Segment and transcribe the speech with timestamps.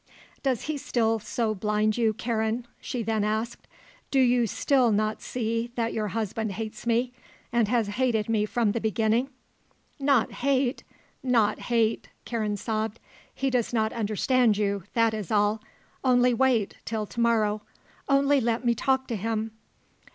[0.41, 3.67] "Does he still so blind you, Karen?" she then asked.
[4.09, 7.13] "Do you still not see that your husband hates me
[7.51, 9.29] and has hated me from the beginning?"
[9.99, 10.83] "Not hate!
[11.21, 12.99] Not hate!" Karen sobbed.
[13.31, 15.61] "He does not understand you that is all.
[16.03, 17.61] Only wait till to morrow.
[18.09, 19.51] Only let me talk to him!"